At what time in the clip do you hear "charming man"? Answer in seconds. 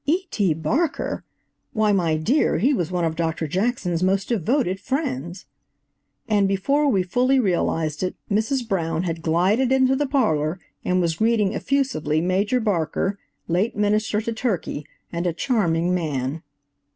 15.33-16.41